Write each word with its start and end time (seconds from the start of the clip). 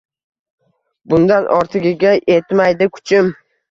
Bundan 1.15 1.51
ortigiga 1.59 2.17
etmaydi 2.41 2.93
kuchim 2.99 3.35